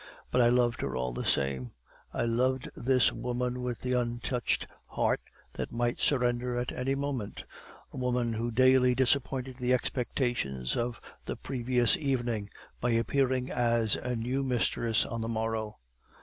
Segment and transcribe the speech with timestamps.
[0.31, 1.73] But I loved her all the same;
[2.11, 5.21] I loved this woman with the untouched heart
[5.53, 7.43] that might surrender at any moment
[7.93, 14.15] a woman who daily disappointed the expectations of the previous evening, by appearing as a
[14.15, 15.75] new mistress on the morrow.